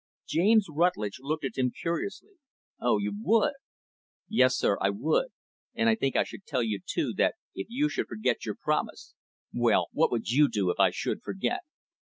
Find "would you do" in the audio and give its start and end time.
10.09-10.71